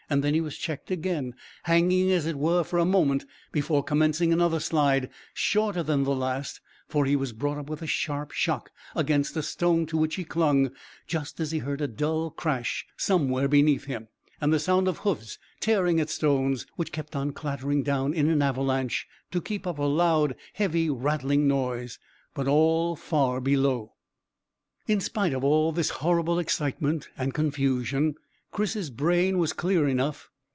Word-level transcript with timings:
Then 0.13 0.33
he 0.33 0.41
was 0.41 0.57
checked 0.57 0.91
again, 0.91 1.35
hanging 1.63 2.11
as 2.11 2.25
it 2.25 2.35
were 2.37 2.65
for 2.65 2.77
a 2.79 2.83
moment 2.83 3.23
before 3.53 3.81
commencing 3.81 4.33
another 4.33 4.59
slide 4.59 5.09
shorter 5.33 5.81
than 5.83 6.03
the 6.03 6.13
last, 6.13 6.59
for 6.89 7.05
he 7.05 7.15
was 7.15 7.31
brought 7.31 7.57
up 7.57 7.69
with 7.69 7.81
a 7.81 7.87
sharp 7.87 8.31
shock 8.33 8.71
against 8.93 9.37
a 9.37 9.41
stone, 9.41 9.85
to 9.85 9.95
which 9.97 10.15
he 10.15 10.25
clung, 10.25 10.71
just 11.07 11.39
as 11.39 11.51
he 11.51 11.59
heard 11.59 11.79
a 11.79 11.87
dull 11.87 12.29
crash 12.29 12.85
somewhere 12.97 13.47
beneath 13.47 13.85
him, 13.85 14.09
and 14.41 14.51
the 14.51 14.59
sound 14.59 14.89
of 14.89 14.97
hoofs 14.97 15.39
tearing 15.61 15.97
at 16.01 16.09
stones, 16.09 16.65
which 16.75 16.91
kept 16.91 17.15
on 17.15 17.31
clattering 17.31 17.81
down 17.81 18.13
in 18.13 18.27
an 18.29 18.41
avalanche, 18.41 19.07
to 19.31 19.39
keep 19.41 19.65
up 19.65 19.79
a 19.79 19.83
loud, 19.83 20.35
heavy, 20.55 20.89
rattling 20.89 21.47
noise, 21.47 21.99
but 22.33 22.49
all 22.49 22.97
far 22.97 23.39
below. 23.39 23.93
In 24.89 24.99
spite 24.99 25.33
of 25.33 25.75
the 25.75 25.91
horrible 25.99 26.37
excitement 26.37 27.07
and 27.17 27.33
confusion, 27.33 28.15
Chris's 28.53 28.89
brain 28.89 29.37
was 29.37 29.53
clear 29.53 29.87
enough. 29.87 30.27